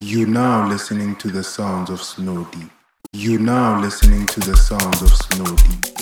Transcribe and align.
You 0.00 0.26
now 0.26 0.68
listening 0.68 1.16
to 1.16 1.28
the 1.28 1.42
sounds 1.42 1.90
of 1.90 2.00
Snow 2.00 2.44
Deep. 2.52 2.70
You 3.12 3.38
now 3.38 3.80
listening 3.80 4.26
to 4.26 4.40
the 4.40 4.56
sounds 4.56 5.02
of 5.02 5.10
Snow 5.12 5.56
Deep. 5.56 6.01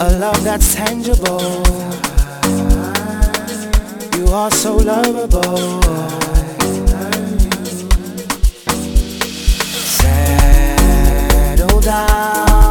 a 0.00 0.18
love 0.18 0.44
that's 0.44 0.74
tangible. 0.74 1.40
You 4.16 4.26
are 4.32 4.50
so 4.50 4.76
lovable. 4.76 5.82
Settle 11.56 11.80
down. 11.80 12.65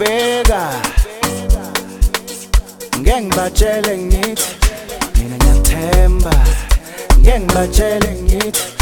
ngibheka 0.00 0.62
ngeke 3.00 3.20
ngibatshele 3.20 3.92
ngithi 3.98 4.48
mina 5.16 5.36
ngiyathemba 5.36 6.34
ngeke 7.20 7.40
ngibatshele 7.40 8.10
ngithi 8.22 8.79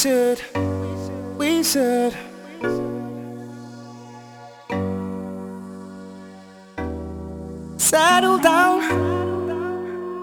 should, 0.00 0.40
we 1.36 1.62
should. 1.62 2.14
Settle 7.76 8.38
down, 8.38 8.80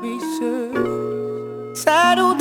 we 0.01 0.19
should. 0.33 1.77
Settle 1.77 2.33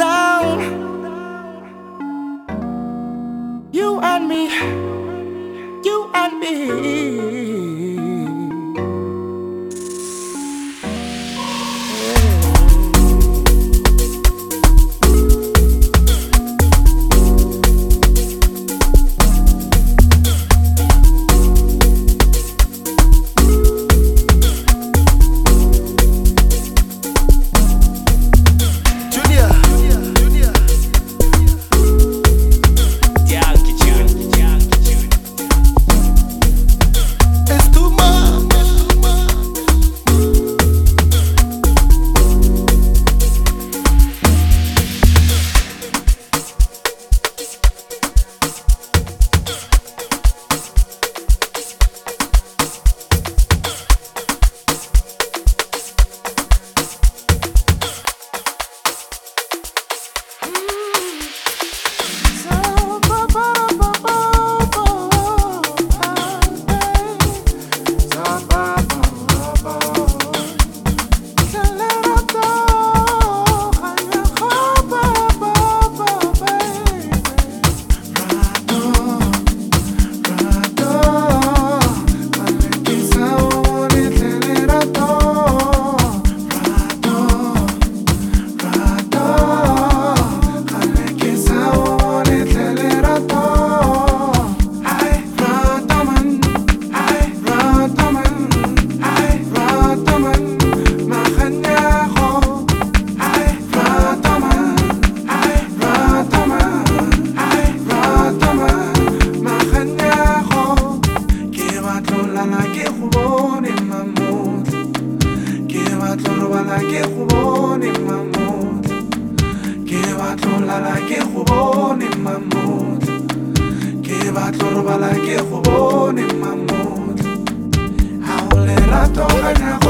Right 129.46 129.60
now. 129.60 129.85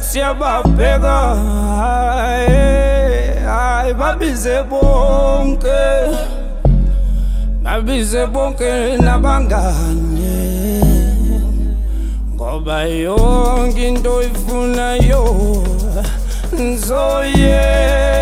cê 0.00 0.20
vai 0.38 0.62
pegar 0.76 1.36
Ai, 3.46 3.94
babi 3.94 4.34
zé 4.34 4.62
bom 4.62 5.56
que 5.56 6.40
Babi 7.62 8.02
zé 8.04 8.26
bom 8.26 8.52
que 8.52 8.96
na 9.00 9.18
bangane. 9.18 10.80
Ngoba 12.34 12.84
yonke 12.84 13.88
into 13.88 14.22
ifuna 14.22 14.96
yo 14.96 15.62
Nzoye. 16.52 18.19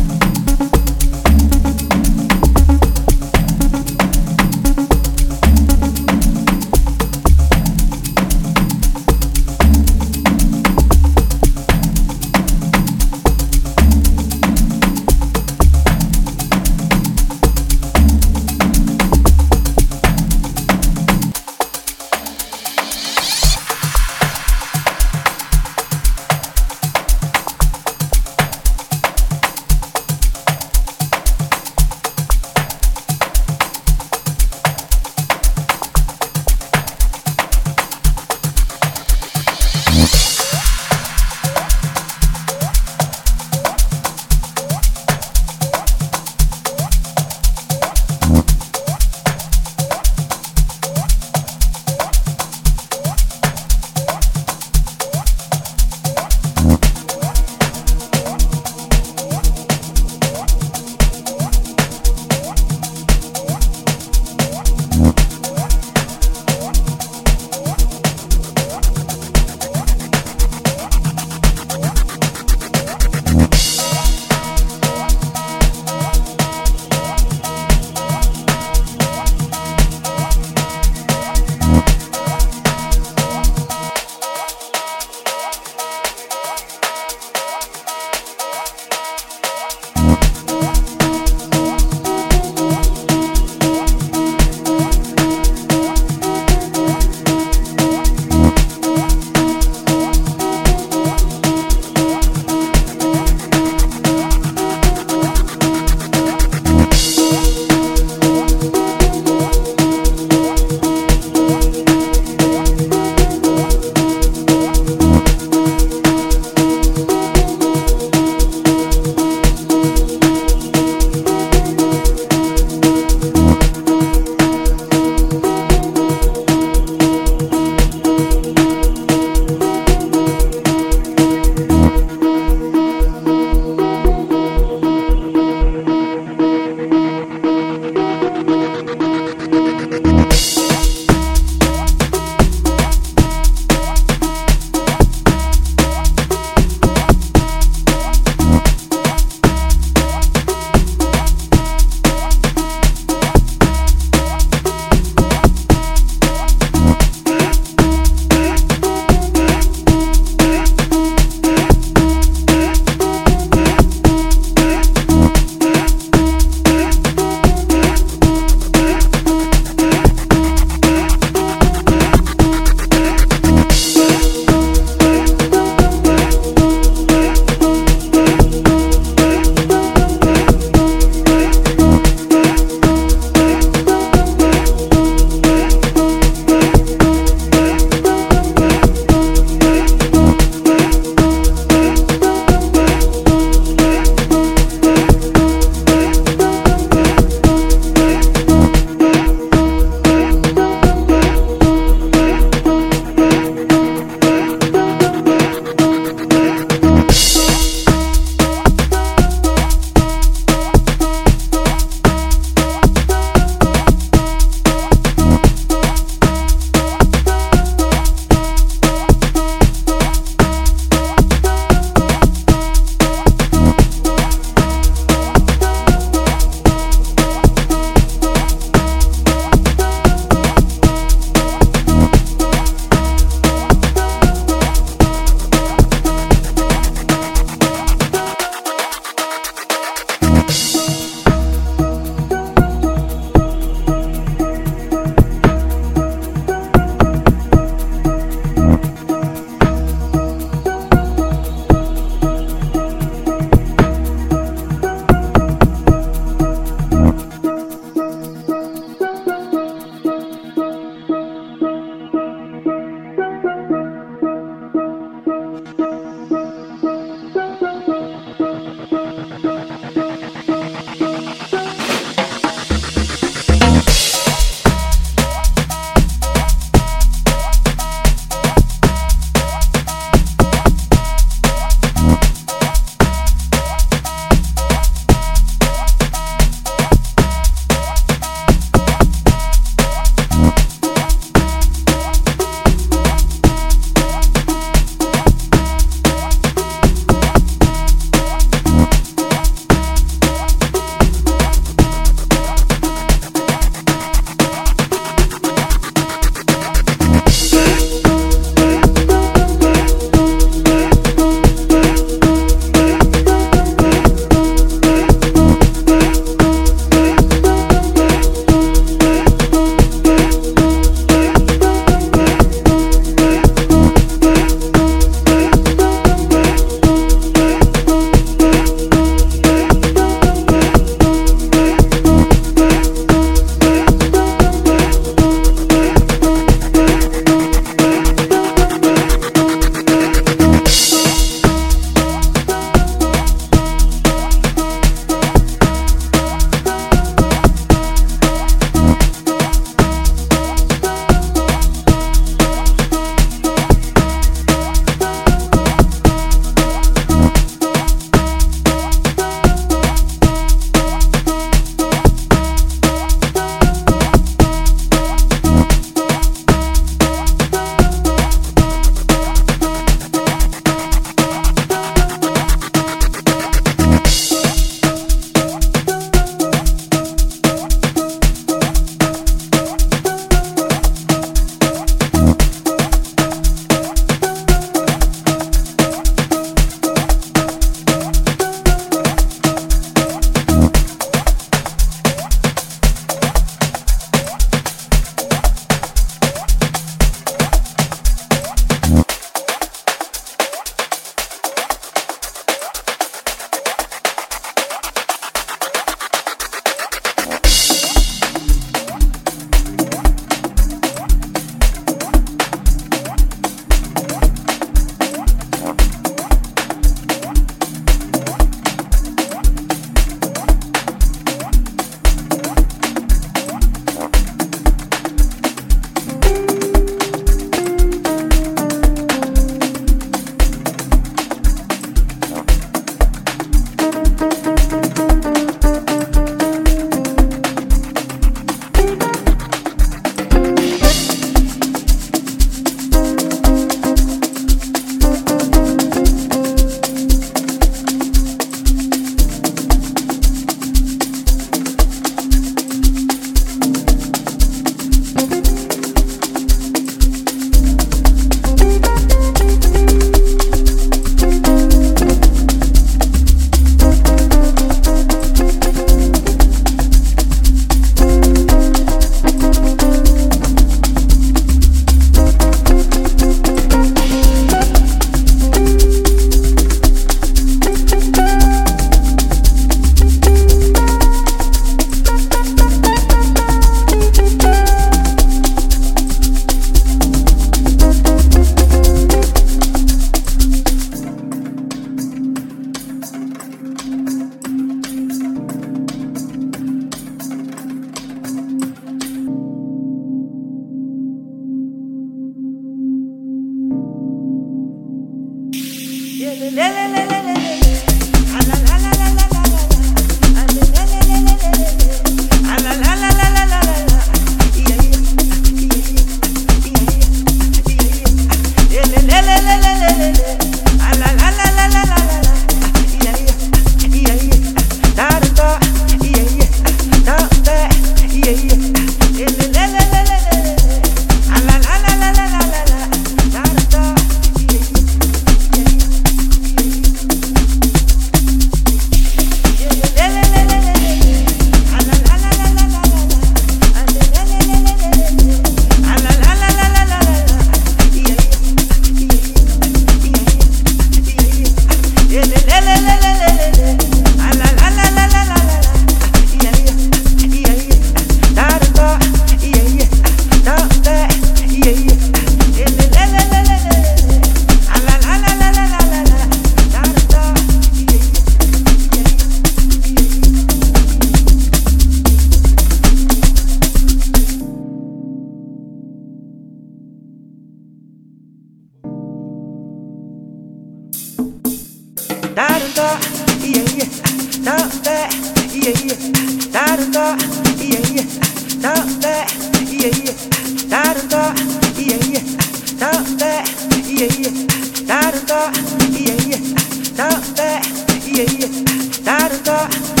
Bend 599.03 599.33
it 599.33 599.47
up. 599.49 600.00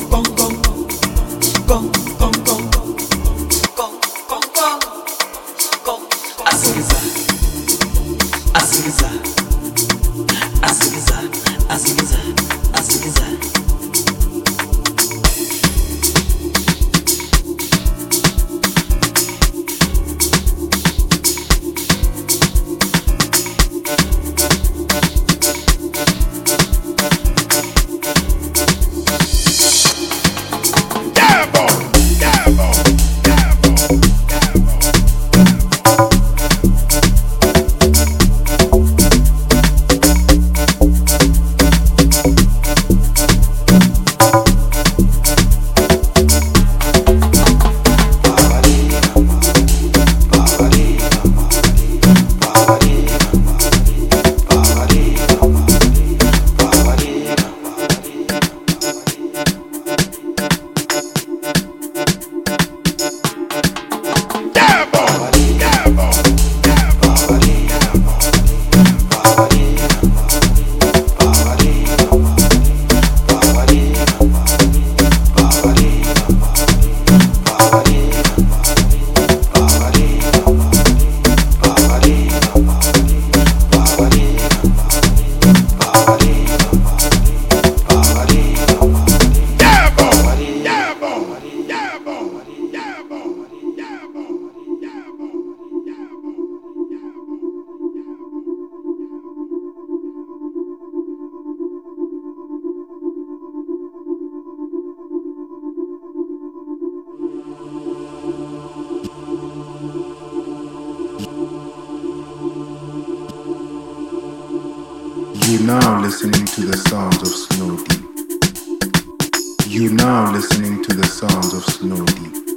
Deep. 121.91 122.50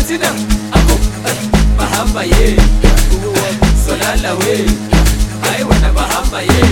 president 0.00 0.40
ako 0.72 0.96
bahamba 1.76 2.24
ye 2.24 2.56
solala 3.76 4.32
we 4.40 4.64
ayi 5.52 5.60
wena 5.68 5.92
bahamba 5.92 6.40
ye. 6.40 6.64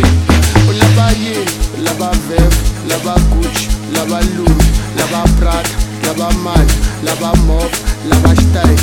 Laba 0.80 1.12
ye 1.20 1.36
laba 1.84 2.08
vef 2.24 2.54
laba 2.88 3.20
guch 3.28 3.68
laba 3.92 4.24
lur 4.32 4.56
laba 4.96 5.20
prat 5.36 5.68
laba 6.08 6.32
man 6.40 6.64
laba 7.04 7.36
mof 7.44 7.68
laba 8.08 8.32
stein 8.32 8.80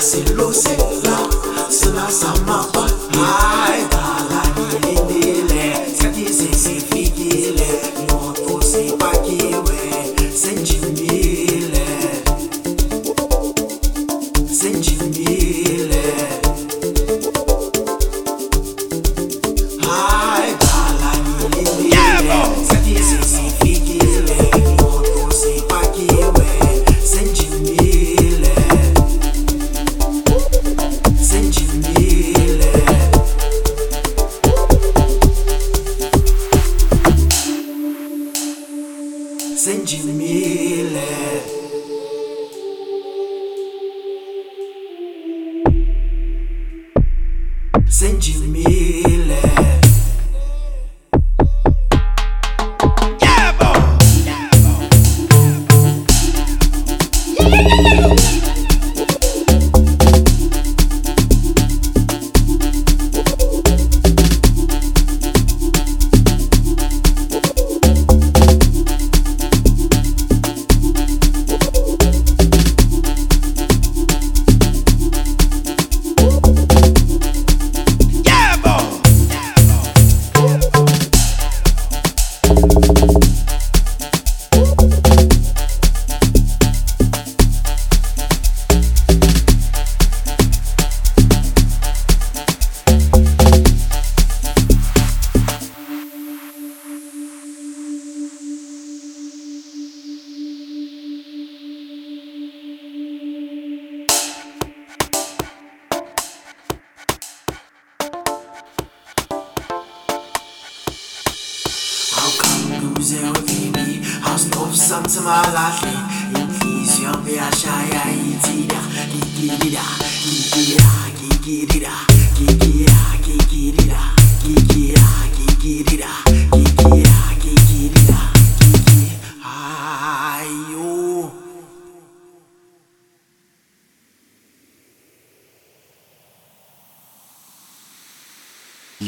c'est 0.00 0.30
l'eau, 0.34 0.50
c'est 0.50 0.78
là, 0.78 1.28
c'est 1.68 1.94
là, 1.94 2.08
ça 2.08 2.32
m'a 2.46 2.79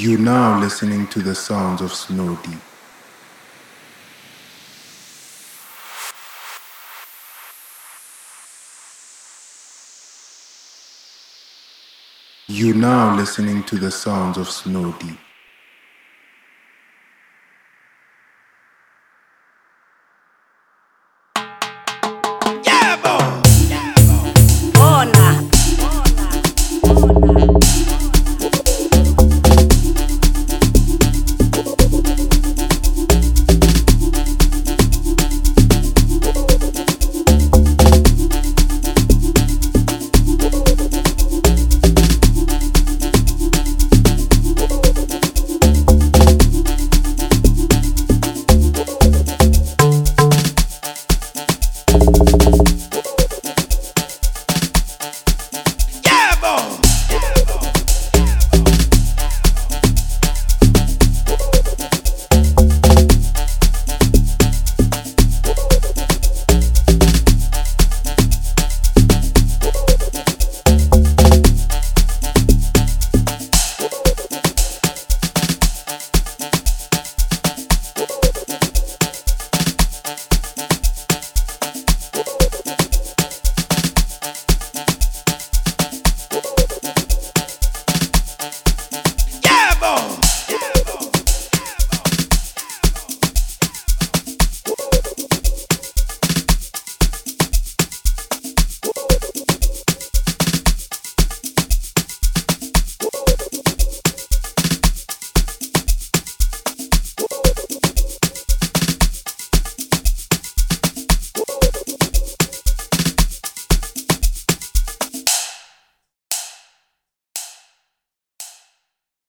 You 0.03 0.19
now 0.19 0.59
listening 0.59 1.07
to 1.11 1.21
the 1.21 1.33
sounds 1.33 1.81
of 1.81 1.93
Snow 1.95 2.37
Deep. 2.43 2.59
You 12.49 12.75
now 12.75 13.15
listening 13.17 13.63
to 13.63 13.77
the 13.79 13.93
sounds 13.93 14.39
of 14.39 14.51
Snow 14.51 14.91
Deep. 14.99 15.22